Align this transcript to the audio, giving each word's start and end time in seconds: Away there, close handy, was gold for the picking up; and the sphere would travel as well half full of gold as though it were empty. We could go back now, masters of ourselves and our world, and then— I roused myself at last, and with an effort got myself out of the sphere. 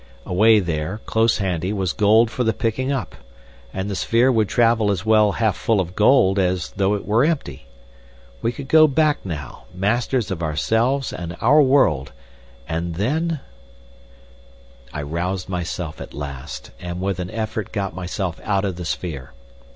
Away 0.25 0.59
there, 0.59 0.99
close 1.05 1.37
handy, 1.37 1.71
was 1.71 1.93
gold 1.93 2.31
for 2.31 2.43
the 2.43 2.53
picking 2.55 2.91
up; 2.91 3.13
and 3.71 3.87
the 3.87 3.95
sphere 3.95 4.31
would 4.31 4.49
travel 4.49 4.89
as 4.89 5.05
well 5.05 5.33
half 5.33 5.55
full 5.55 5.79
of 5.79 5.95
gold 5.95 6.39
as 6.39 6.71
though 6.71 6.95
it 6.95 7.05
were 7.05 7.23
empty. 7.23 7.67
We 8.41 8.51
could 8.51 8.67
go 8.67 8.87
back 8.87 9.23
now, 9.23 9.65
masters 9.75 10.31
of 10.31 10.41
ourselves 10.41 11.13
and 11.13 11.37
our 11.39 11.61
world, 11.61 12.13
and 12.67 12.95
then— 12.95 13.41
I 14.91 15.03
roused 15.03 15.47
myself 15.49 16.01
at 16.01 16.15
last, 16.15 16.71
and 16.79 16.99
with 16.99 17.19
an 17.19 17.29
effort 17.29 17.71
got 17.71 17.93
myself 17.93 18.41
out 18.43 18.65
of 18.65 18.77
the 18.77 18.85
sphere. 18.85 19.33